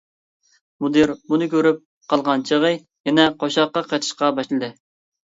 مۇدىر 0.83 1.11
بۇنى 1.33 1.47
كۆرۈپ 1.51 1.83
قالغان 2.13 2.43
چېغى 2.51 2.71
يەنە 3.09 3.25
قوشاققا 3.43 3.83
قېتىشقا 3.91 4.31
باشلىدى. 4.41 4.71